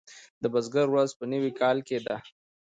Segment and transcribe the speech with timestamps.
[0.41, 2.15] د بزګر ورځ په نوي کال کې ده.